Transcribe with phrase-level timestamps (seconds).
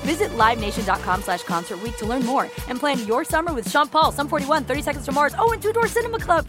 [0.00, 4.28] Visit LiveNation.com slash Concert to learn more and plan your summer with Sean Paul, Sum
[4.28, 6.46] 41, 30 Seconds to Mars, oh, and Two Door Cinema Club.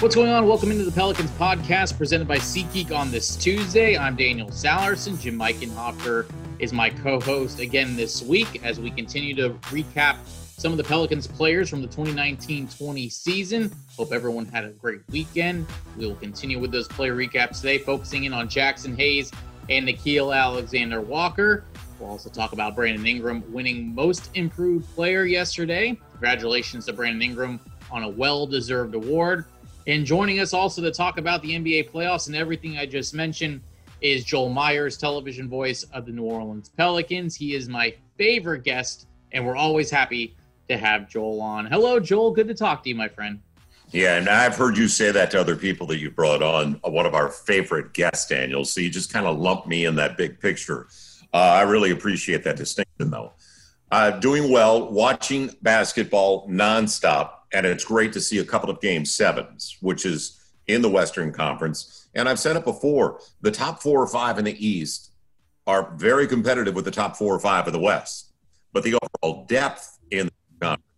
[0.00, 0.46] What's going on?
[0.46, 3.96] Welcome into the Pelicans podcast presented by SeatGeek on this Tuesday.
[3.96, 5.18] I'm Daniel Sallerson.
[5.18, 10.16] Jim Eichenhofer is my co-host again this week as we continue to recap
[10.56, 13.72] some of the Pelicans players from the 2019-20 season.
[13.96, 15.66] Hope everyone had a great weekend.
[15.98, 19.30] We will continue with those player recaps today, focusing in on Jaxson Hayes
[19.68, 21.64] and Nickeil Alexander Walker.
[21.98, 25.98] We'll also talk about Brandon Ingram winning Most Improved Player yesterday.
[26.12, 29.44] Congratulations to Brandon Ingram on a well-deserved award.
[29.86, 33.60] And joining us also to talk about the NBA playoffs and everything I just mentioned
[34.00, 37.34] is Joel Meyers, television voice of the New Orleans Pelicans.
[37.34, 40.36] He is my favorite guest, and we're always happy
[40.68, 41.66] to have Joel on.
[41.66, 42.32] Hello, Joel.
[42.32, 43.40] Good to talk to you, my friend.
[43.90, 46.90] Yeah, and I've heard you say that to other people that you brought on, uh,
[46.90, 48.64] one of our favorite guests, Daniel.
[48.64, 50.88] So you just kind of lump me in that big picture.
[51.32, 53.32] Uh, I really appreciate that distinction, though.
[53.90, 59.04] Uh, doing well, watching basketball nonstop, and it's great to see a couple of game
[59.04, 62.08] sevens, which is in the Western Conference.
[62.14, 65.12] And I've said it before the top four or five in the East
[65.66, 68.32] are very competitive with the top four or five of the West.
[68.72, 70.30] But the overall depth in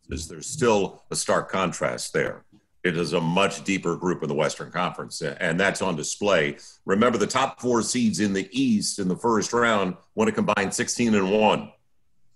[0.06, 2.44] conferences, there's still a stark contrast there.
[2.84, 6.56] It is a much deeper group in the Western Conference, and that's on display.
[6.84, 10.70] Remember, the top four seeds in the East in the first round want to combine
[10.70, 11.72] 16 and 1,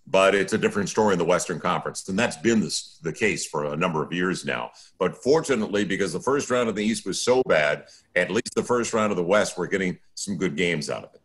[0.08, 2.08] but it's a different story in the Western Conference.
[2.08, 4.72] And that's been the, the case for a number of years now.
[4.98, 7.84] But fortunately, because the first round of the East was so bad,
[8.16, 11.14] at least the first round of the West, we're getting some good games out of
[11.14, 11.20] it.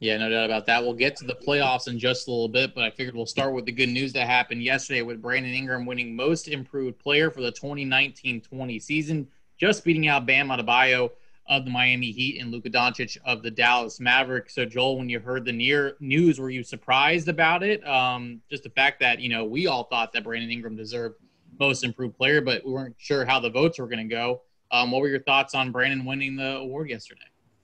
[0.00, 0.82] Yeah, no doubt about that.
[0.82, 3.52] We'll get to the playoffs in just a little bit, but I figured we'll start
[3.52, 7.42] with the good news that happened yesterday with Brandon Ingram winning Most Improved Player for
[7.42, 9.28] the 2019-20 season,
[9.58, 11.10] just beating out Bam Adebayo
[11.48, 14.54] of the Miami Heat and Luka Doncic of the Dallas Mavericks.
[14.54, 17.86] So, Joel, when you heard the near news, were you surprised about it?
[17.86, 21.16] Um, just the fact that you know we all thought that Brandon Ingram deserved
[21.58, 24.40] Most Improved Player, but we weren't sure how the votes were going to go.
[24.70, 27.20] Um, what were your thoughts on Brandon winning the award yesterday?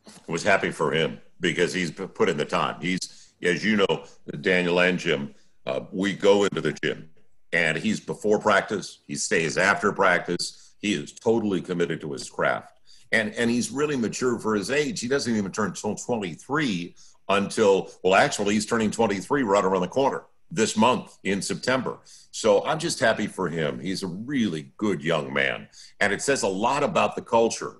[0.06, 2.80] I was happy for him because he's put in the time.
[2.80, 4.04] He's, as you know,
[4.40, 5.34] Daniel and Jim,
[5.66, 7.10] uh, we go into the gym
[7.52, 10.74] and he's before practice, he stays after practice.
[10.78, 12.80] He is totally committed to his craft.
[13.12, 15.00] And, and he's really mature for his age.
[15.00, 16.94] He doesn't even turn 23
[17.28, 21.98] until, well, actually, he's turning 23 right around the corner this month in September.
[22.30, 23.80] So I'm just happy for him.
[23.80, 25.68] He's a really good young man.
[26.00, 27.76] And it says a lot about the culture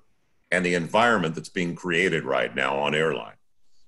[0.50, 3.34] and the environment that's being created right now on airline.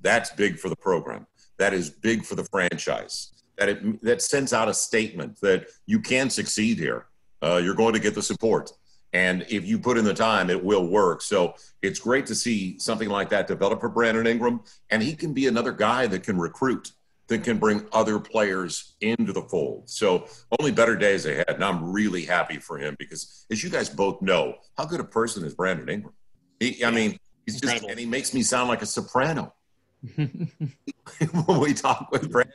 [0.00, 1.26] That's big for the program.
[1.58, 3.32] That is big for the franchise.
[3.56, 7.06] That it that sends out a statement that you can succeed here.
[7.42, 8.70] Uh, you're going to get the support,
[9.12, 11.22] and if you put in the time, it will work.
[11.22, 14.60] So it's great to see something like that develop for Brandon Ingram,
[14.90, 16.92] and he can be another guy that can recruit,
[17.28, 19.88] that can bring other players into the fold.
[19.88, 20.26] So
[20.58, 24.20] only better days ahead, and I'm really happy for him because, as you guys both
[24.22, 26.14] know, how good a person is Brandon Ingram.
[26.60, 27.88] He, I mean, he's Incredible.
[27.88, 29.54] just, and he makes me sound like a soprano.
[30.16, 32.54] when we talk with Brandon,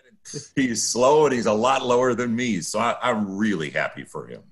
[0.55, 2.61] he's slow and he's a lot lower than me.
[2.61, 4.43] So I, I'm really happy for him.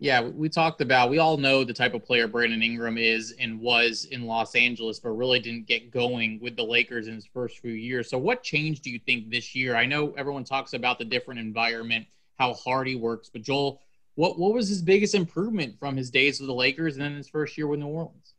[0.00, 3.60] Yeah, we talked about, we all know the type of player Brandon Ingram is and
[3.60, 7.58] was in Los Angeles, but really didn't get going with the Lakers in his first
[7.58, 8.08] few years.
[8.08, 9.74] So, what changed do you think this year?
[9.74, 12.06] I know everyone talks about the different environment,
[12.38, 13.80] how hard he works, but Joel,
[14.14, 17.28] what, what was his biggest improvement from his days with the Lakers and then his
[17.28, 18.34] first year with New Orleans?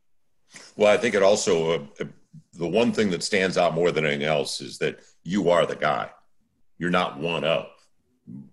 [0.77, 2.05] Well, I think it also, uh,
[2.53, 5.75] the one thing that stands out more than anything else is that you are the
[5.75, 6.09] guy.
[6.77, 7.67] You're not one of.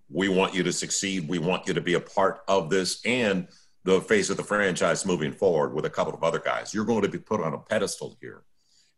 [0.09, 1.27] we want you to succeed.
[1.27, 3.47] We want you to be a part of this and
[3.83, 6.73] the face of the franchise moving forward with a couple of other guys.
[6.73, 8.43] You're going to be put on a pedestal here.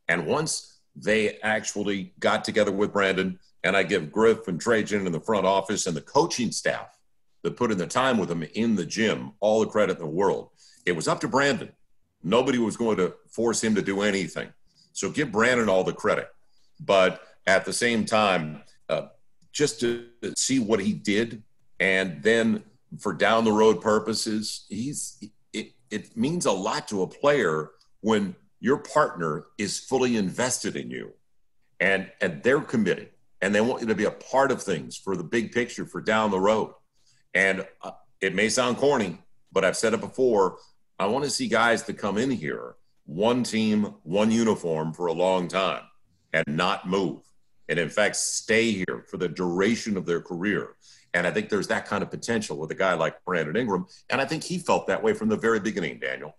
[0.07, 5.11] And once they actually got together with Brandon, and I give Griff and Trajan in
[5.11, 6.97] the front office and the coaching staff
[7.43, 10.07] that put in the time with him in the gym all the credit in the
[10.07, 10.49] world.
[10.85, 11.71] It was up to Brandon.
[12.23, 14.49] Nobody was going to force him to do anything.
[14.99, 16.27] So give Brandon all the credit.
[16.81, 19.07] But at the same time, uh,
[19.53, 21.41] just to see what he did,
[21.79, 22.63] and then
[22.99, 25.23] for down the road purposes, he's
[25.53, 30.91] it, it means a lot to a player when your partner is fully invested in
[30.91, 31.13] you
[31.79, 33.09] and and they're committed
[33.41, 36.01] and they want you to be a part of things for the big picture for
[36.01, 36.73] down the road
[37.33, 39.17] and uh, it may sound corny
[39.53, 40.57] but i've said it before
[40.99, 42.75] i want to see guys that come in here
[43.09, 45.81] one team one uniform for a long time
[46.31, 47.19] and not move
[47.67, 50.75] and in fact stay here for the duration of their career
[51.15, 54.21] and i think there's that kind of potential with a guy like brandon ingram and
[54.21, 56.35] i think he felt that way from the very beginning daniel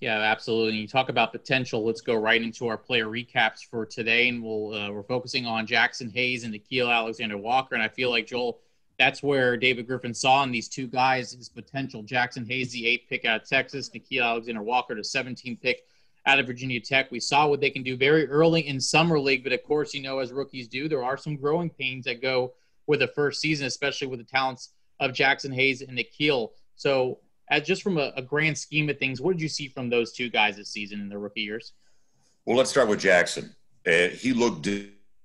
[0.00, 0.78] yeah, absolutely.
[0.78, 1.84] You talk about potential.
[1.84, 5.64] Let's go right into our player recaps for today, and we'll uh, we're focusing on
[5.64, 7.76] Jaxson Hayes and Nickeil Alexander Walker.
[7.76, 8.58] And I feel like Joel,
[8.98, 12.02] that's where David Griffin saw in these two guys his potential.
[12.02, 15.84] Jaxson Hayes, the eighth pick out of Texas, Nickeil Alexander Walker, the 17th pick
[16.26, 17.10] out of Virginia Tech.
[17.10, 20.02] We saw what they can do very early in summer league, but of course, you
[20.02, 22.54] know, as rookies do, there are some growing pains that go
[22.86, 24.70] with the first season, especially with the talents
[25.00, 26.50] of Jaxson Hayes and Nickeil.
[26.76, 27.18] So
[27.50, 30.12] as just from a, a, grand scheme of things, what did you see from those
[30.12, 31.72] two guys this season in their rookie years?
[32.46, 33.54] Well, let's start with Jaxson.
[33.86, 34.68] Uh, he looked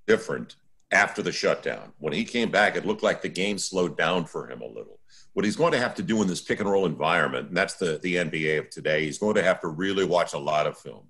[0.08, 0.56] different
[0.92, 1.92] after the shutdown.
[2.00, 5.00] When he came back, it looked like the game slowed down for him a little.
[5.34, 7.76] What he's going to have to do in this pick and roll environment, and that's
[7.76, 10.78] the, the NBA of today, he's going to have to really watch a lot of
[10.78, 11.04] film.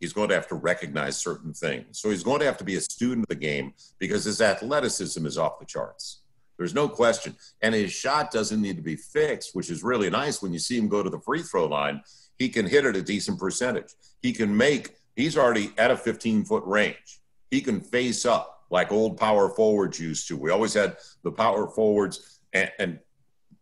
[0.00, 1.98] He's going to have to recognize certain things.
[1.98, 5.24] So he's going to have to be a student of the game because his athleticism
[5.26, 6.20] is off the charts.
[6.56, 7.36] There's no question.
[7.62, 10.76] And his shot doesn't need to be fixed, which is really nice when you see
[10.76, 12.02] him go to the free throw line.
[12.38, 13.92] He can hit it a decent percentage.
[14.22, 17.20] He can make, he's already at a 15 foot range.
[17.50, 20.36] He can face up like old power forwards used to.
[20.36, 22.98] We always had the power forwards, and, and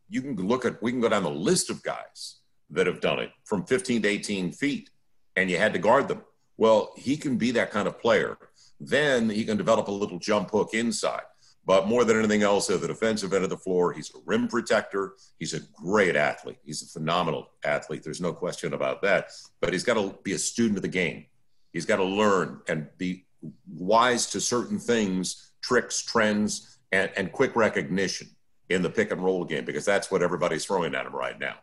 [0.09, 2.37] you can look at, we can go down the list of guys
[2.71, 4.91] that have done it from 15 to 18 feet,
[5.37, 6.23] and you had to guard them.
[6.57, 8.37] Well, he can be that kind of player.
[8.81, 11.23] Then he can develop a little jump hook inside.
[11.65, 14.49] But more than anything else, at the defensive end of the floor, he's a rim
[14.49, 15.13] protector.
[15.39, 16.57] He's a great athlete.
[16.65, 18.03] He's a phenomenal athlete.
[18.03, 19.33] There's no question about that.
[19.61, 21.27] But he's got to be a student of the game.
[21.75, 23.27] He's got to learn and be
[23.73, 28.29] wise to certain things, tricks, trends, and, and quick recognition
[28.69, 31.55] in the pick and roll game because that's what everybody's throwing at him right now.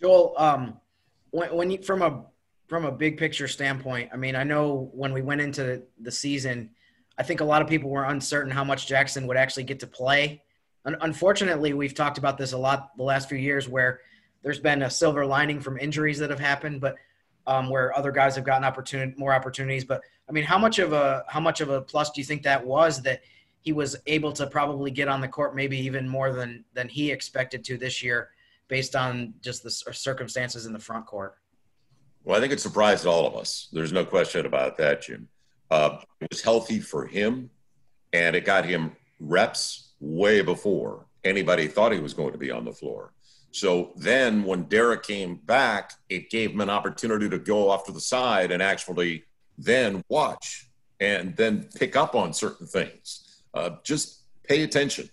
[0.00, 0.80] Joel, um,
[1.30, 2.24] when, when you, from a
[2.68, 6.70] from a big picture standpoint, I mean, I know when we went into the season–
[7.18, 9.86] I think a lot of people were uncertain how much Jaxson would actually get to
[9.86, 10.42] play.
[10.84, 14.00] unfortunately, we've talked about this a lot the last few years where
[14.42, 16.94] there's been a silver lining from injuries that have happened, but
[17.48, 19.84] um, where other guys have gotten opportunity, more opportunities.
[19.84, 22.42] But I mean, how much of a how much of a plus do you think
[22.42, 23.22] that was that
[23.62, 27.10] he was able to probably get on the court maybe even more than than he
[27.10, 28.28] expected to this year,
[28.68, 31.36] based on just the circumstances in the front court?
[32.22, 33.68] Well, I think it surprised all of us.
[33.72, 35.28] There's no question about that, Jim.
[35.70, 37.48] Uh, it was healthy for him,
[38.12, 42.66] and it got him reps way before anybody thought he was going to be on
[42.66, 43.12] the floor.
[43.50, 47.92] So then when Derek came back, it gave him an opportunity to go off to
[47.92, 49.24] the side and actually
[49.56, 50.68] then watch
[51.00, 53.42] and then pick up on certain things.
[53.54, 55.08] Uh, just pay attention.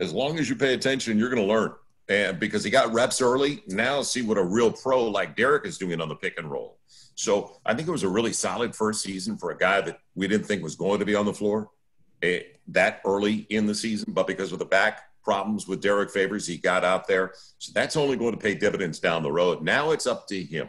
[0.00, 1.72] As long as you pay attention, you're going to learn.
[2.08, 5.78] And because he got reps early, now see what a real pro like Derek is
[5.78, 6.78] doing on the pick and roll.
[7.14, 10.28] So I think it was a really solid first season for a guy that we
[10.28, 11.70] didn't think was going to be on the floor
[12.22, 16.46] eh, that early in the season, but because of the back problems with Derek Favors,
[16.46, 17.32] he got out there.
[17.58, 19.60] So that's only going to pay dividends down the road.
[19.60, 20.68] Now it's up to him.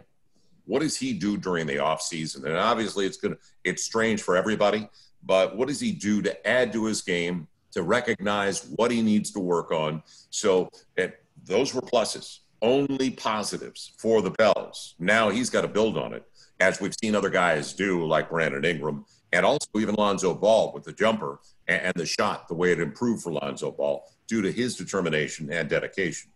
[0.66, 2.44] What does he do during the offseason?
[2.44, 4.90] And obviously it's going to it's strange for everybody,
[5.24, 9.30] but what does he do to add to his game to recognize what he needs
[9.32, 10.02] to work on?
[10.32, 14.96] So it, those were pluses only positives for the Pels.
[14.98, 16.24] Now he's got to build on it
[16.60, 20.84] as we've seen other guys do, like Brandon Ingram, and also even Lonzo Ball with
[20.84, 24.52] the jumper and, and the shot, the way it improved for Lonzo Ball due to
[24.52, 26.30] his determination and dedication.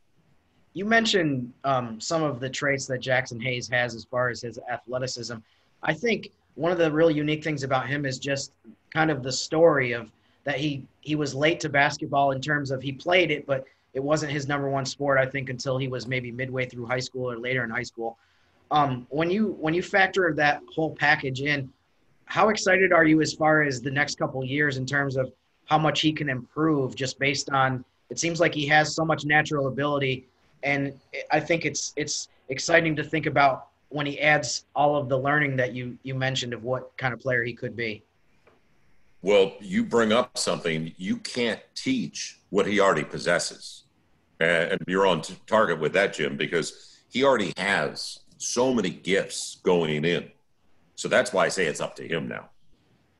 [0.74, 4.58] You mentioned um, some of the traits that Jaxson Hayes has as far as his
[4.72, 5.36] athleticism.
[5.84, 8.54] I think one of the really unique things about him is just
[8.90, 10.10] kind of the story of
[10.44, 14.00] that he he was late to basketball in terms of he played it, but it
[14.00, 15.18] wasn't his number one sport.
[15.18, 18.18] I think until he was maybe midway through high school or later in high school.
[18.72, 21.70] Um, when you when you factor that whole package in,
[22.26, 25.32] how excited are you as far as the next couple years in terms of
[25.72, 29.24] how much he can improve just based on it seems like he has so much
[29.24, 30.28] natural ability
[30.64, 30.94] and
[31.32, 35.56] I think it's it's exciting to think about when he adds all of the learning
[35.56, 38.04] that you you mentioned of what kind of player he could be.
[39.22, 43.84] Well, you bring up something you can't teach what he already possesses.
[44.42, 50.04] And you're on target with that, Jim, because he already has so many gifts going
[50.04, 50.32] in.
[50.96, 52.51] So that's why I say it's up to him now.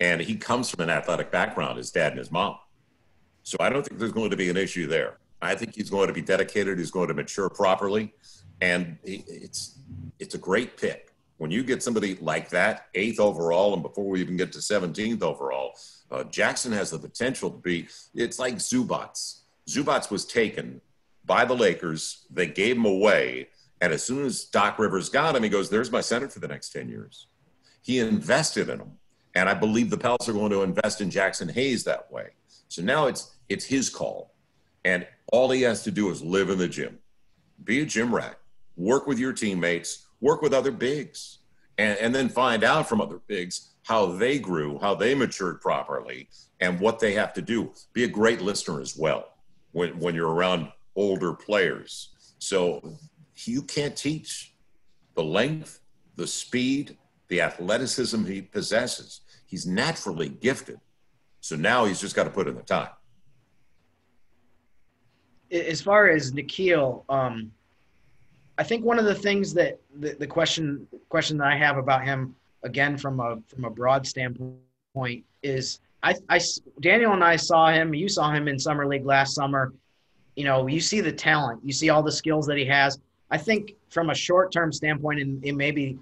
[0.02, 2.58] And he comes from an athletic background, his dad and his mom.
[3.44, 5.20] So I don't think there's going to be an issue there.
[5.42, 6.80] I think he's going to be dedicated.
[6.80, 8.14] He's going to mature properly,
[8.62, 9.78] and it's
[10.20, 14.22] it's a great pick when you get somebody like that, eighth overall, and before we
[14.22, 15.72] even get to 17th overall.
[16.12, 17.88] Uh, Jaxson has the potential to be.
[18.14, 19.42] It's like Zubac.
[19.68, 20.82] Zubac was taken
[21.26, 22.26] by the Lakers.
[22.30, 23.48] They gave him away,
[23.82, 26.48] and as soon as Doc Rivers got him, he goes, "There's my center for the
[26.48, 27.28] next 10 years."
[27.82, 28.92] He invested in him,
[29.36, 32.30] and I believe the Pels are going to invest in Jaxson Hayes that way.
[32.68, 34.34] So now it's it's his call,
[34.86, 37.00] and all he has to do is live in the gym,
[37.64, 38.38] be a gym rat,
[38.78, 41.40] work with your teammates, work with other bigs,
[41.78, 46.30] and, and then find out from other bigs how they grew, how they matured properly,
[46.60, 47.72] and what they have to do.
[47.94, 49.34] Be a great listener as well
[49.72, 52.10] when, when you're around older players.
[52.40, 52.98] So
[53.46, 54.54] you can't teach
[55.16, 55.80] the length,
[56.16, 56.98] the speed,
[57.28, 59.21] the athleticism he possesses.
[59.52, 60.80] He's naturally gifted.
[61.42, 62.90] So now he's just got to put in the time
[65.52, 67.52] as far as Nickeil, um,
[68.58, 72.04] I think one of the things that the, the question question that I have about
[72.04, 76.40] him again from a from a broad standpoint is I, I
[76.80, 77.94] Daniel and I saw him.
[77.94, 79.74] You saw him in summer league last summer.
[80.36, 83.00] You know, you see the talent, you see all the skills that he has.
[83.30, 85.98] I think from a short term standpoint, and, and maybe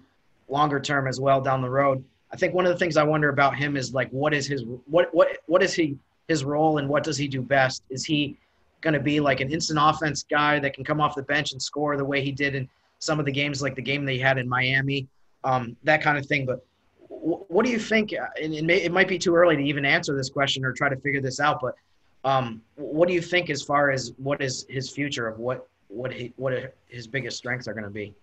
[0.47, 2.03] longer term as well down the road.
[2.31, 4.63] I think one of the things I wonder about him is like, what is his
[4.85, 7.83] what what what is he his role and what does he do best?
[7.89, 8.37] Is he
[8.81, 11.61] going to be like an instant offense guy that can come off the bench and
[11.61, 12.69] score the way he did in
[12.99, 15.07] some of the games, like the game they had in Miami,
[15.43, 16.45] um, that kind of thing.
[16.45, 16.63] But
[17.09, 18.13] w- what do you think?
[18.13, 20.71] Uh, and it, may, it, might be too early to even answer this question or
[20.71, 21.59] try to figure this out.
[21.61, 21.75] But
[22.23, 26.13] um, what do you think as far as what is his future of what what
[26.13, 28.13] he, what his biggest strengths are going to be?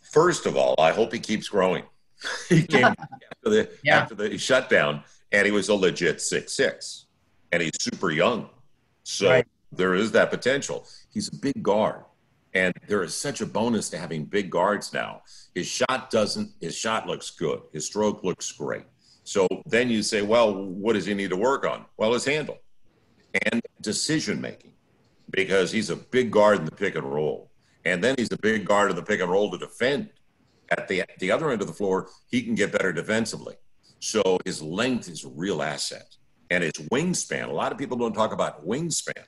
[0.00, 1.84] First of all, I hope he keeps growing.
[2.48, 2.96] He came after
[3.44, 4.00] the yeah.
[4.00, 5.02] after the shutdown,
[5.32, 7.06] and he was a legit six six,
[7.52, 8.48] and he's super young.
[9.04, 10.86] So right there is that potential.
[11.12, 12.04] He's a big guard.
[12.54, 15.22] And there is such a bonus to having big guards now.
[15.54, 17.62] His shot doesn't, his shot looks good.
[17.72, 18.84] His stroke looks great.
[19.24, 21.86] So then you say, well, what does he need to work on?
[21.96, 22.58] Well, his handle
[23.46, 24.74] and decision making,
[25.30, 27.50] because he's a big guard in the pick and roll.
[27.86, 30.10] And then he's a big guard in the pick and roll to defend.
[30.78, 33.54] At the, the other end of the floor, he can get better defensively.
[34.00, 36.16] So his length is a real asset.
[36.50, 39.24] And his wingspan, a lot of people don't talk about wingspan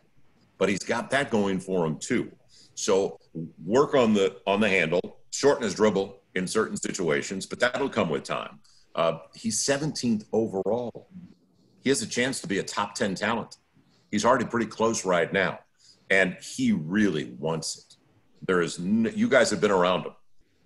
[0.58, 2.30] but he's got that going for him too.
[2.74, 3.18] So
[3.64, 8.08] work on the on the handle, shorten his dribble in certain situations, but that'll come
[8.08, 8.60] with time.
[8.94, 11.08] Uh, he's 17th overall.
[11.82, 13.56] He has a chance to be a top 10 talent.
[14.10, 15.60] He's already pretty close right now,
[16.10, 17.96] and he really wants it.
[18.46, 20.12] There is you guys have been around him.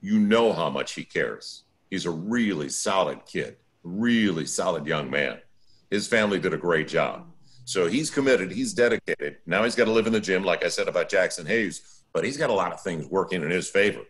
[0.00, 1.64] You know how much he cares.
[1.90, 5.38] He's a really solid kid, really solid young man.
[5.90, 7.26] His family did a great job.
[7.64, 9.38] So he's committed, he's dedicated.
[9.47, 12.25] Now he's got to live in the gym, like I said about Jaxson Hayes, but
[12.25, 14.02] he's got a lot of things working in his favor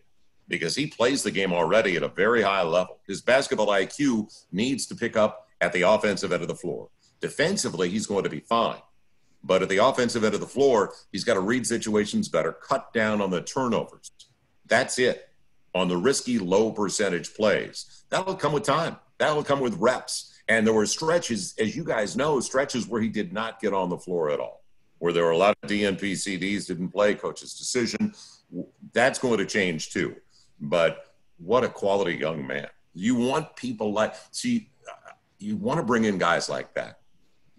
[0.47, 2.99] because he plays the game already at a very high level.
[3.07, 6.89] His basketball IQ needs to pick up at the offensive end of the floor.
[7.19, 8.79] Defensively, he's going to be fine.
[9.43, 12.93] But at the offensive end of the floor, he's got to read situations better, cut
[12.93, 14.11] down on the turnovers.
[14.67, 15.28] That's it
[15.75, 18.03] on the risky low percentage plays.
[18.09, 18.97] That'll come with time.
[19.17, 20.33] That'll come with reps.
[20.47, 23.89] And there were stretches, as you guys know, stretches where he did not get on
[23.89, 24.63] the floor at all,
[24.97, 28.13] where there were a lot of DNP CDs, didn't play, coach's decision.
[28.93, 30.15] That's going to change too.
[30.59, 32.67] But what a quality young man.
[32.93, 34.71] You want people like, see,
[35.37, 36.99] you want to bring in guys like that.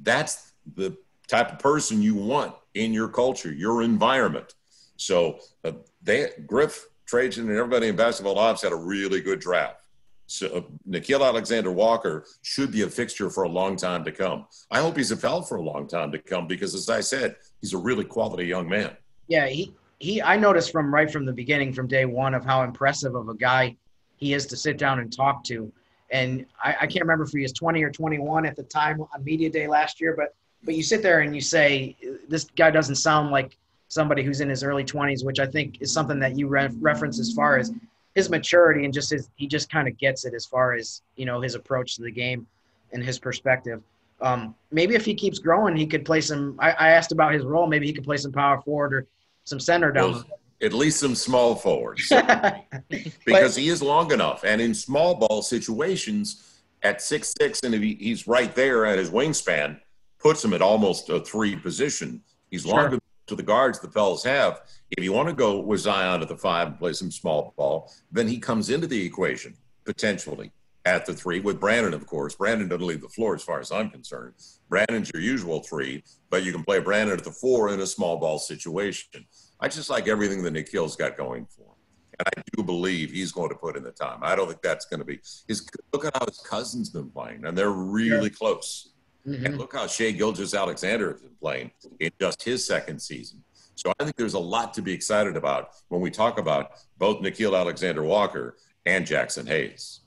[0.01, 0.97] That's the
[1.29, 4.55] type of person you want in your culture, your environment.
[4.97, 9.85] So uh, they, Griff, Trajan, and everybody in basketball ops had a really good draft.
[10.29, 14.47] So uh, Nickeil Alexander Walker should be a fixture for a long time to come.
[14.71, 17.35] I hope he's a Pell for a long time to come because, as I said,
[17.61, 18.97] he's a really quality young man.
[19.27, 20.23] Yeah, he he.
[20.23, 23.35] I noticed from right from the beginning, from day one, of how impressive of a
[23.35, 23.77] guy
[24.17, 25.73] he is to sit down and talk to.
[26.13, 29.25] And I, I can't remember if he was 20 or 21 at the time on
[29.25, 31.97] media day last year, but but you sit there and you say
[32.29, 33.57] this guy doesn't sound like
[33.91, 37.19] somebody who's in his early 20s, which I think is something that you re- reference
[37.19, 37.73] as far as
[38.15, 41.27] his maturity and just his he just kind of gets it as far as you
[41.27, 42.47] know his approach to the game
[42.93, 43.83] and his perspective.
[44.21, 46.57] Um, maybe if he keeps growing, he could play some.
[46.59, 47.67] I, I, asked about his role.
[47.67, 49.07] Maybe he could play some power forward or
[49.45, 50.13] some center down.
[50.13, 50.25] Well,
[50.63, 52.13] at least some small forwards,
[53.25, 54.45] because he is long enough.
[54.45, 59.81] And in small ball situations, at six six, and he—he's right there at his wingspan,
[60.19, 62.21] puts him at almost a three position.
[62.51, 62.75] He's sure.
[62.75, 62.99] longer
[63.31, 64.63] to the guards the fellas have.
[64.91, 67.93] If you want to go with Zion at the five and play some small ball,
[68.11, 70.51] then he comes into the equation potentially
[70.85, 72.35] at the three with Brandon, of course.
[72.35, 74.35] Brandon doesn't leave the floor as far as I'm concerned.
[74.69, 78.17] Brandon's your usual three, but you can play Brandon at the four in a small
[78.19, 79.25] ball situation.
[79.61, 81.77] I just like everything that Nickeil's got going for him.
[82.19, 84.19] And I do believe he's going to put in the time.
[84.23, 85.67] I don't think that's going to be his.
[85.93, 88.37] Look at how his cousin's been playing, and they're really yeah.
[88.37, 88.91] close.
[89.31, 89.47] Mm-hmm.
[89.47, 91.71] And look how Shai Gilgeous-Alexander has been playing
[92.01, 93.43] in just his second season.
[93.77, 97.23] So I think there's a lot to be excited about when we talk about both
[97.23, 98.57] Nickeil Alexander Walker
[98.87, 100.01] and Jaxson Hayes.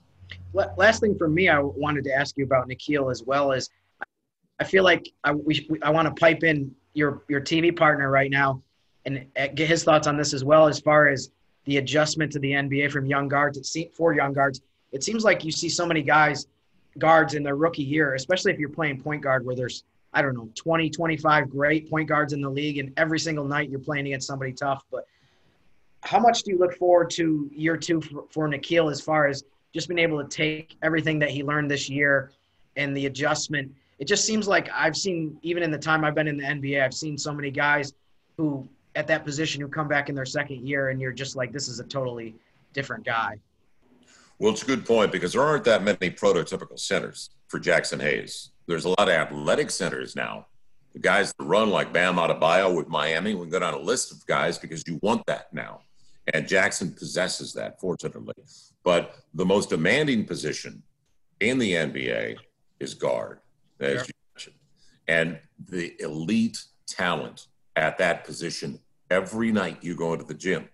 [0.53, 3.69] Last thing for me, I wanted to ask you about Nickeil as well as
[4.59, 8.29] I feel like I, we, I want to pipe in your your TV partner right
[8.29, 8.61] now
[9.05, 11.31] and uh, get his thoughts on this as well as far as
[11.65, 13.57] the adjustment to the NBA from young guards.
[13.57, 14.61] It for young guards,
[14.91, 16.47] it seems like you see so many guys
[16.97, 19.83] guards in their rookie year, especially if you're playing point guard where there's,
[20.13, 23.69] I don't know, 20, 25 great point guards in the league, and every single night
[23.69, 24.83] you're playing against somebody tough.
[24.91, 25.07] But
[26.01, 29.43] how much do you look forward to year two for, for Nickeil as far as
[29.73, 32.31] just being able to take everything that he learned this year
[32.75, 33.73] and the adjustment?
[33.99, 36.83] It just seems like I've seen, even in the time I've been in the NBA,
[36.83, 37.93] I've seen so many guys
[38.37, 41.51] who at that position who come back in their second year and you're just like,
[41.51, 42.35] this is a totally
[42.73, 43.37] different guy.
[44.43, 48.49] Well, it's a good point because there aren't that many prototypical centers for Jaxson Hayes.
[48.67, 50.47] There's a lot of athletic centers now.
[50.91, 54.11] The guys that run like Bam Adebayo with Miami, we can go down a list
[54.11, 55.83] of guys because you want that now.
[56.33, 58.33] And Jaxson possesses that, fortunately.
[58.83, 60.83] But the most demanding position
[61.39, 62.35] in the NBA
[62.81, 63.39] is guard,
[63.79, 64.01] as sure.
[64.01, 64.55] you mentioned.
[65.07, 67.47] And the elite talent
[67.77, 70.67] at that position every night you go into the gym.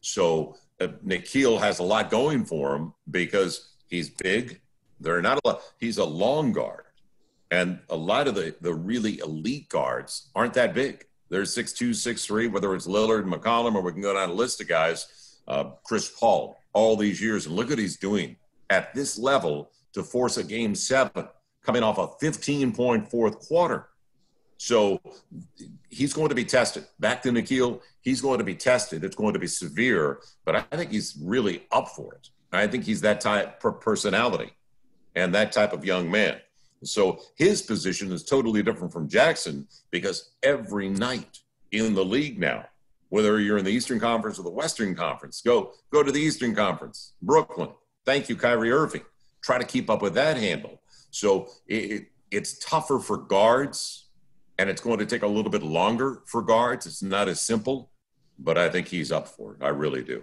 [0.00, 4.60] So uh, Nickeil has a lot going for him because he's big.
[5.00, 5.62] They're not a lot.
[5.78, 6.84] He's a long guard,
[7.50, 11.06] and a lot of the the really elite guards aren't that big.
[11.28, 12.46] They're six two, six three.
[12.46, 16.08] Whether it's Lillard, McCollum, or we can go down a list of guys, uh, Chris
[16.08, 18.36] Paul, all these years, and look what he's doing
[18.70, 21.28] at this level to force a game seven,
[21.62, 23.88] coming off a 15 point fourth quarter.
[24.62, 25.00] So
[25.90, 26.86] he's going to be tested.
[27.00, 29.02] Back to Nickeil, he's going to be tested.
[29.02, 32.30] It's going to be severe, but I think he's really up for it.
[32.52, 34.52] I think he's that type of personality
[35.16, 36.36] and that type of young man.
[36.84, 41.40] So his position is totally different from Jaxson because every night
[41.72, 42.64] in the league now,
[43.08, 46.54] whether you're in the Eastern Conference or the Western Conference, go go to the Eastern
[46.54, 47.70] Conference, Brooklyn.
[48.04, 49.02] Thank you, Kyrie Irving.
[49.40, 50.80] Try to keep up with that handle.
[51.10, 54.01] So it, it's tougher for guards
[54.62, 56.86] and it's going to take a little bit longer for guards.
[56.86, 57.90] It's not as simple,
[58.38, 59.58] but I think he's up for it.
[59.60, 60.22] I really do.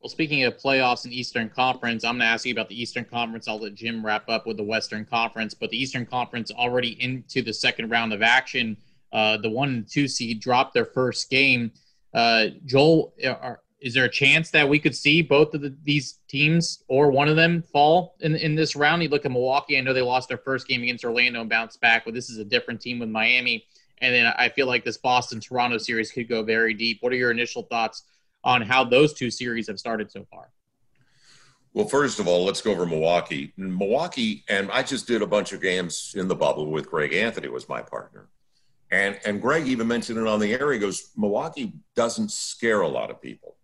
[0.00, 3.04] Well, speaking of playoffs and Eastern Conference, I'm going to ask you about the Eastern
[3.04, 3.48] Conference.
[3.48, 7.42] I'll let Jim wrap up with the Western Conference, but the Eastern Conference already into
[7.42, 8.76] the second round of action.
[9.12, 11.72] Uh, the one and two seed dropped their first game.
[12.14, 16.20] Uh, Joel, are, is there a chance that we could see both of the, these
[16.26, 19.02] teams or one of them fall in in this round?
[19.02, 19.76] You look at Milwaukee.
[19.76, 22.38] I know they lost their first game against Orlando and bounced back, but this is
[22.38, 23.66] a different team with Miami.
[23.98, 26.98] And then I feel like this Boston Toronto series could go very deep.
[27.02, 28.04] What are your initial thoughts
[28.42, 30.48] on how those two series have started so far?
[31.74, 33.52] Well, first of all, let's go over Milwaukee.
[33.58, 37.48] Milwaukee, and I just did a bunch of games in the bubble with Greg Anthony
[37.48, 38.28] was my partner.
[38.90, 40.72] And and Greg even mentioned it on the air.
[40.72, 43.56] He goes, Milwaukee doesn't scare a lot of people.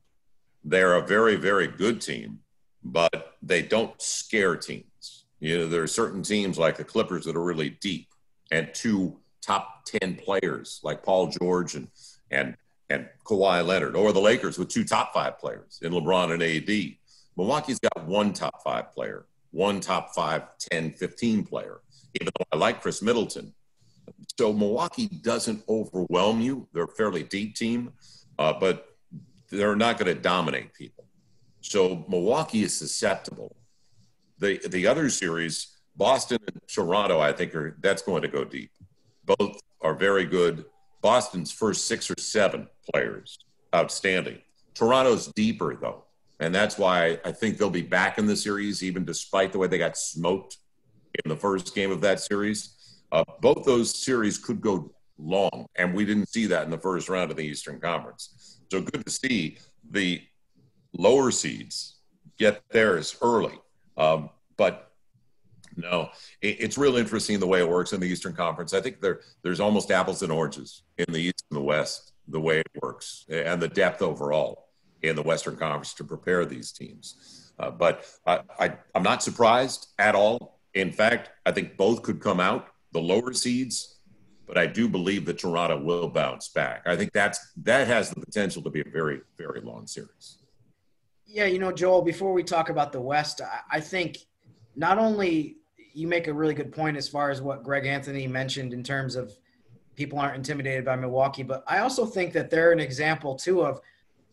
[0.65, 2.41] They're a very, very good team,
[2.83, 5.25] but they don't scare teams.
[5.41, 8.09] You know, there are certain teams like the Clippers that are really deep
[8.51, 11.89] and two top 10 players like Paul George and,
[12.31, 12.57] and,
[12.91, 16.97] and Kawhi Leonard, or the Lakers with two top five players in LeBron and AD.
[17.37, 21.81] Milwaukee's got one top five player, one top five, 10, 15 player,
[22.21, 23.55] even though I like Khris Middleton.
[24.39, 26.69] So Milwaukee doesn't overwhelm you.
[26.73, 27.93] They're a fairly deep team,
[28.39, 28.90] uh, but
[29.51, 31.05] they're not going to dominate people.
[31.61, 33.57] So Milwaukee is susceptible.
[34.39, 38.71] The the other series, Boston and Toronto, I think are that's going to go deep.
[39.27, 40.65] Both are very good.
[41.03, 43.39] Boston's first six or seven players,
[43.75, 44.39] outstanding.
[44.75, 46.05] Toronto's deeper though,
[46.39, 49.67] and that's why I think they'll be back in the series, even despite the way
[49.67, 50.57] they got smoked
[51.25, 52.77] in the first game of that series.
[53.13, 57.09] Uh, both those series could go long, and we didn't see that in the first
[57.09, 58.40] round of the Eastern Conference.
[58.71, 59.59] So good to see
[59.91, 60.23] the
[60.93, 61.97] lower seeds
[62.39, 63.59] get theirs early.
[63.97, 64.93] Um, but
[65.77, 66.11] No,
[66.43, 68.75] it's real interesting the way it works in the Eastern Conference.
[68.75, 72.41] I think there there's almost apples and oranges in the East and the West the
[72.41, 74.69] way it works and the depth overall
[75.03, 77.53] in the Western Conference to prepare these teams.
[77.59, 80.61] Uh, but I, I, I'm not surprised at all.
[80.75, 84.00] In fact, I think both could come out the lower seeds,
[84.51, 86.83] but I do believe that Toronto will bounce back.
[86.85, 90.39] I think that's that has the potential to be a very very long series.
[91.25, 92.03] Yeah, you know, Joel.
[92.03, 94.19] Before we talk about the West, I, I think
[94.75, 95.59] not only
[95.93, 99.15] you make a really good point as far as what Greg Anthony mentioned in terms
[99.15, 99.33] of
[99.95, 103.81] people aren't intimidated by Milwaukee, but I also think that they're an example too of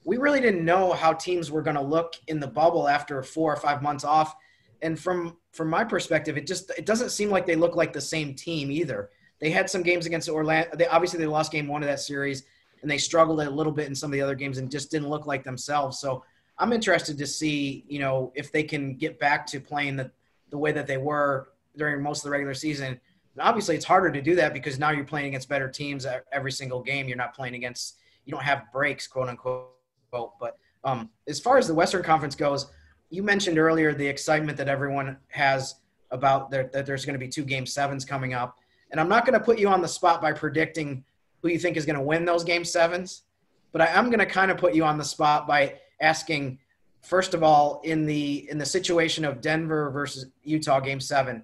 [0.03, 3.53] we really didn't know how teams were going to look in the bubble after four
[3.53, 4.35] or five months off.
[4.81, 8.01] And from from my perspective, it just it doesn't seem like they look like the
[8.01, 9.11] same team either.
[9.39, 10.75] They had some games against Orlando.
[10.75, 12.43] They obviously they lost game one of that series,
[12.81, 15.09] and they struggled a little bit in some of the other games and just didn't
[15.09, 15.99] look like themselves.
[15.99, 16.23] So
[16.57, 20.11] I'm interested to see, you know, if they can get back to playing the
[20.49, 22.87] the way that they were during most of the regular season.
[22.87, 26.51] And obviously, it's harder to do that because now you're playing against better teams every
[26.51, 27.07] single game.
[27.07, 29.69] You're not playing against, you don't have breaks, quote unquote.
[30.11, 32.67] But um, as far as the Western Conference goes,
[33.09, 35.75] you mentioned earlier the excitement that everyone has
[36.11, 38.57] about there, that there's going to be two game sevens coming up.
[38.91, 41.03] And I'm not going to put you on the spot by predicting
[41.41, 43.23] who you think is going to win those game sevens,
[43.71, 46.59] but I am going to kind of put you on the spot by asking
[47.07, 51.43] first of all, in the in the situation of Denver versus Utah game seven,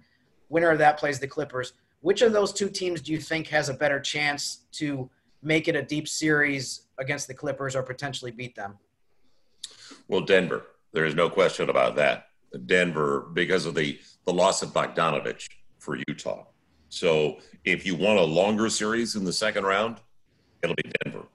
[0.50, 1.74] winner of that plays the Clippers.
[2.02, 5.10] Which of those two teams do you think has a better chance to
[5.42, 8.78] make it a deep series against the Clippers or potentially beat them?
[10.08, 10.64] Well, Denver.
[10.92, 12.28] There is no question about that.
[12.66, 15.48] Denver, because of the the loss of Bogdanovic
[15.80, 16.46] for Utah.
[16.94, 19.98] So if you want a longer series in the second round,
[20.62, 21.26] it'll be Denver.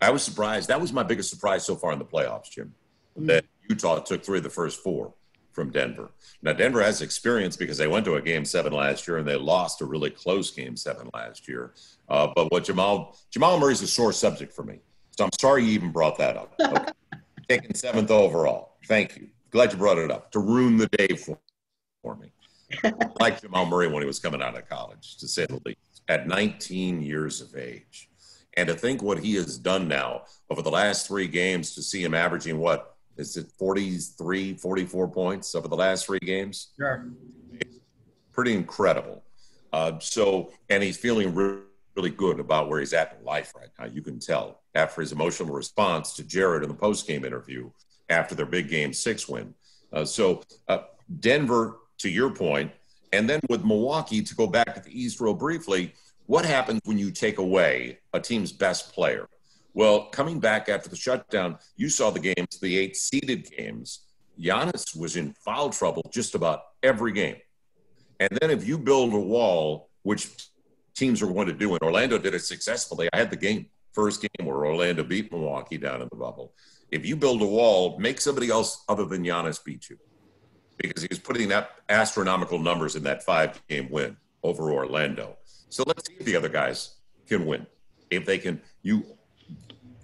[0.00, 0.68] I was surprised.
[0.68, 2.74] That was my biggest surprise so far in the playoffs, Jim.
[3.16, 5.12] That Utah took three of the first four
[5.50, 6.10] from Denver.
[6.40, 9.36] Now, Denver has experience because they went to a game seven last year and they
[9.36, 11.74] lost a really close game seven last year.
[12.08, 14.78] Uh, but what Jamal Jamal Murray's a sore subject for me,
[15.10, 16.58] so I'm sorry you even brought that up.
[17.48, 17.60] Okay.
[17.60, 18.76] Taking seventh overall.
[18.86, 19.28] Thank you.
[19.50, 21.36] Glad you brought it up to ruin the day for,
[22.02, 22.32] for me.
[23.20, 25.78] Like Jamal Murray when he was coming out of college, to say the least.
[26.08, 28.10] At 19 years of age,
[28.56, 32.02] and to think what he has done now over the last three games, to see
[32.02, 36.72] him averaging what is it 43, 44 points over the last three games?
[36.76, 37.08] Sure.
[38.32, 39.22] Pretty incredible.
[39.72, 41.60] Uh, so, and he's feeling really,
[41.96, 43.86] really good about where he's at in life right now.
[43.86, 47.70] You can tell after his emotional response to Jared in the post-game interview
[48.08, 49.54] after their big game six win.
[49.92, 50.78] Uh, so, uh,
[51.20, 52.70] Denver, to your point,
[53.12, 55.94] and then with Milwaukee, to go back to the East real briefly,
[56.26, 59.28] what happens when you take away a team's best player?
[59.74, 64.06] Well, coming back after the shutdown, you saw the games, the eight seeded games.
[64.38, 67.36] Giannis was in foul trouble just about every game.
[68.20, 70.28] And then if you build a wall, which
[70.94, 73.08] teams are going to do, and Orlando did it successfully.
[73.12, 76.52] I had the game, first game where Orlando beat Milwaukee down in the bubble.
[76.90, 79.98] If you build a wall, make somebody else other than Giannis beat you.
[80.82, 85.36] Because he was putting up astronomical numbers in that five game win over Orlando.
[85.68, 87.66] So let's see if the other guys can win.
[88.10, 89.04] If they can, you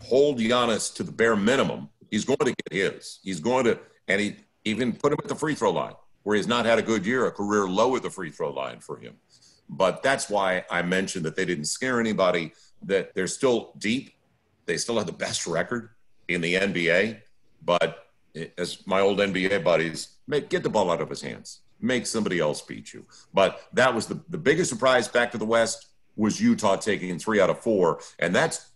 [0.01, 3.19] hold Giannis to the bare minimum, he's going to get his.
[3.23, 6.47] He's going to, and he even put him at the free throw line where he's
[6.47, 9.15] not had a good year, a career low at the free throw line for him.
[9.69, 14.15] But that's why I mentioned that they didn't scare anybody, that they're still deep.
[14.67, 15.91] They still have the best record
[16.29, 17.21] in the NBA.
[17.65, 18.08] But
[18.57, 22.39] as my old NBA buddies, make, get the ball out of his hands, make somebody
[22.39, 23.05] else beat you.
[23.33, 27.41] But that was the, the biggest surprise back to the West was Utah taking three
[27.41, 28.01] out of four.
[28.19, 28.71] And that's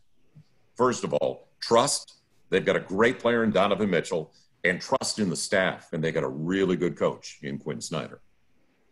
[0.76, 2.14] first of all, trust.
[2.50, 4.32] They've got a great player in Donovan Mitchell
[4.64, 5.92] and trust in the staff.
[5.92, 8.20] And they got a really good coach in Quin Snyder.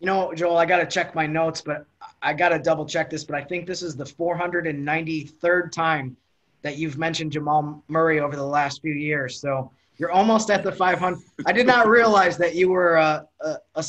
[0.00, 1.84] You know, Joel, I got to check my notes, but
[2.22, 3.22] I got to double check this.
[3.22, 6.16] But I think this is the 493rd time
[6.62, 9.38] that you've mentioned Jamal Murray over the last few years.
[9.38, 9.70] So
[10.00, 11.22] you're almost at the 500.
[11.44, 13.84] I did not realize that you were a, a, a,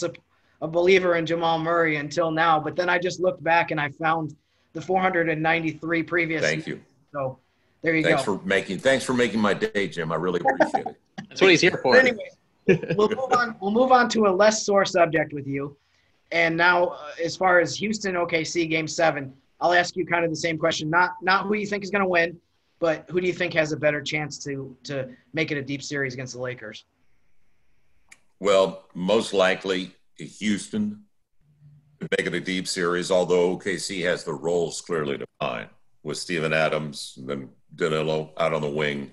[0.61, 2.59] a believer in Jamal Murray until now.
[2.59, 4.35] But then I just looked back and I found
[4.73, 6.41] the 493 previous.
[6.41, 6.81] Thank you.
[7.13, 7.39] So
[7.81, 8.37] there you thanks go.
[8.37, 10.11] for making thanks for making my day, Jim.
[10.11, 10.97] I really appreciate it.
[11.29, 11.95] That's what he's here for.
[11.95, 12.29] Anyway,
[12.67, 13.55] we'll move on.
[13.61, 15.77] We'll move on to a less sore subject with you.
[16.33, 20.29] And now, uh, as far as Houston OKC Game Seven, I'll ask you kind of
[20.29, 20.89] the same question.
[20.89, 22.37] Not not who you think is going to win,
[22.81, 25.81] but who do you think has a better chance to to make it a deep
[25.81, 26.83] series against the Lakers?
[28.39, 31.03] Well, most likely Houston
[31.99, 35.69] to make it a deep series, although OKC has the roles clearly defined
[36.01, 39.11] with Steven Adams, and then Danilo out on the wing,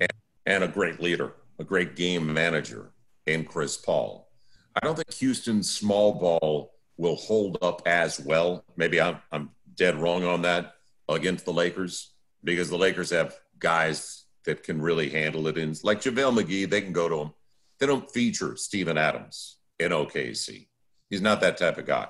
[0.00, 0.12] and,
[0.46, 2.92] and a great leader, a great game manager
[3.26, 4.30] in Chris Paul.
[4.74, 8.64] I don't think Houston's small ball will hold up as well.
[8.76, 10.76] Maybe I'm, I'm dead wrong on that
[11.10, 12.11] against the Lakers
[12.44, 15.58] because the Lakers have guys that can really handle it.
[15.58, 17.30] And like JaVale McGee, they can go to him.
[17.78, 20.68] They don't feature Steven Adams in OKC.
[21.10, 22.08] He's not that type of guy,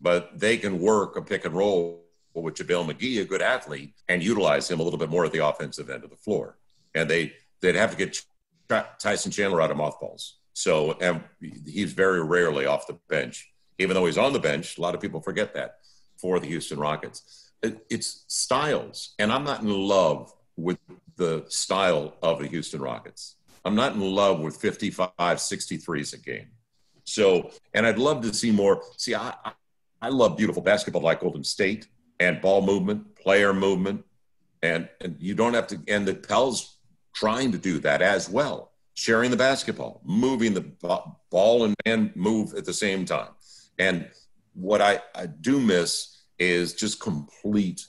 [0.00, 4.22] but they can work a pick and roll with JaVale McGee, a good athlete, and
[4.22, 6.58] utilize him a little bit more at the offensive end of the floor.
[6.94, 8.20] And they, they'd have to get
[8.98, 10.38] Tyson Chandler out of mothballs.
[10.52, 11.22] So and
[11.66, 14.78] he's very rarely off the bench, even though he's on the bench.
[14.78, 15.78] A lot of people forget that
[16.16, 17.52] for the Houston Rockets.
[17.64, 20.78] It, it's styles, and I'm not in love with
[21.16, 23.36] the style of the Houston Rockets.
[23.64, 26.48] I'm not in love with 55, 63s a game.
[27.04, 28.82] So, and I'd love to see more.
[28.96, 29.34] See, I,
[30.00, 31.88] I love beautiful basketball like Golden State
[32.20, 34.04] and ball movement, player movement,
[34.62, 35.80] and and you don't have to.
[35.88, 36.78] And the Pels
[37.14, 40.62] trying to do that as well sharing the basketball, moving the
[41.30, 43.30] ball and man move at the same time.
[43.78, 44.08] And
[44.54, 47.86] what I, I do miss is just complete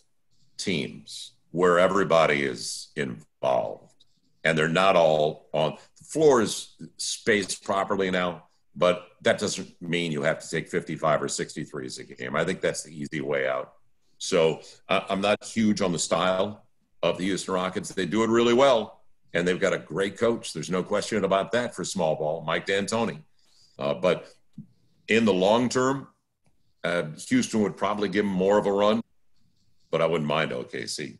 [0.57, 4.05] teams where everybody is involved
[4.43, 8.43] and they're not all on the floor is spaced properly now
[8.75, 12.61] but that doesn't mean you have to take 55 or 63s a game i think
[12.61, 13.73] that's the easy way out
[14.17, 16.65] so uh, i'm not huge on the style
[17.03, 18.95] of the houston rockets they do it really well
[19.35, 20.53] and they've got a great coach.
[20.53, 23.21] There's no question about that for small ball, Mike D'Antoni.
[23.77, 24.27] Uh, but
[25.09, 26.07] in the long term,
[26.85, 29.01] uh, Houston would probably give them more of a run,
[29.89, 31.17] but I wouldn't mind OKC.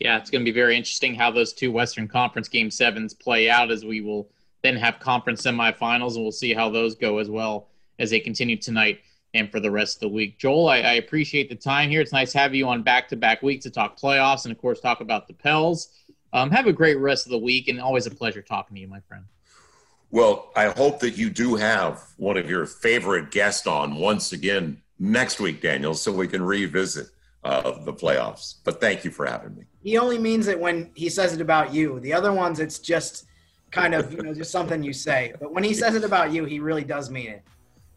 [0.00, 3.50] Yeah, it's going to be very interesting how those two Western Conference Game Sevens play
[3.50, 4.30] out, as we will
[4.62, 8.56] then have conference semifinals, and we'll see how those go as well as they continue
[8.56, 9.00] tonight
[9.34, 10.38] and for the rest of the week.
[10.38, 12.00] Joel, I, I appreciate the time here.
[12.00, 15.00] It's nice to have you on back-to-back weeks to talk playoffs and, of course, talk
[15.00, 15.88] about the Pels.
[16.32, 18.88] Um, have a great rest of the week, and always a pleasure talking to you,
[18.88, 19.24] my friend.
[20.10, 24.80] Well, I hope that you do have one of your favorite guests on once again
[24.98, 27.08] next week, Daniel, so we can revisit
[27.44, 28.56] uh, the playoffs.
[28.64, 29.64] But thank you for having me.
[29.82, 32.00] He only means it when he says it about you.
[32.00, 33.26] The other ones, it's just
[33.70, 35.34] kind of you know just something you say.
[35.40, 37.42] But when he says it about you, he really does mean it.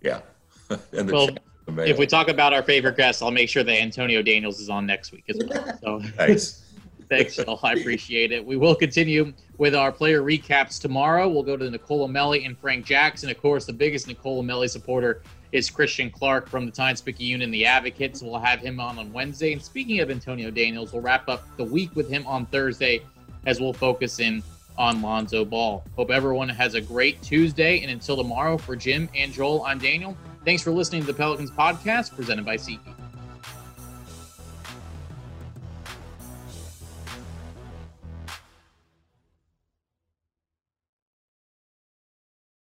[0.01, 0.21] Yeah.
[0.93, 1.29] well,
[1.77, 4.85] if we talk about our favorite guests, I'll make sure that Antonio Daniels is on
[4.85, 5.79] next week as well.
[5.81, 6.01] So.
[6.15, 6.63] Thanks.
[7.09, 7.59] Thanks, Phil.
[7.63, 8.45] I appreciate it.
[8.45, 11.27] We will continue with our player recaps tomorrow.
[11.27, 13.29] We'll go to Nicolo Melli and Frank Jackson.
[13.29, 17.65] Of course, the biggest Nicolo Melli supporter is Christian Clark from the Times Picayune The
[17.65, 18.21] Advocates.
[18.21, 19.53] We'll have him on on Wednesday.
[19.53, 23.01] And speaking of Antonio Daniels, we'll wrap up the week with him on Thursday
[23.47, 24.43] as we'll focus in
[24.77, 25.83] on Lonzo Ball.
[25.95, 27.81] Hope everyone has a great Tuesday.
[27.81, 30.15] And until tomorrow, for Jim and Joel, I'm Daniel.
[30.45, 33.08] Thanks for listening to the Pelicans podcast presented by SeatGeek.